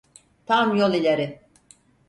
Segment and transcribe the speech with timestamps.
[0.45, 1.31] Tam yol ileri!